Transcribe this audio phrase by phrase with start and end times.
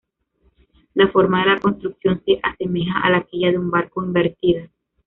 [0.95, 4.67] La forma de la construcción se asemeja a la quilla de un barco invertida.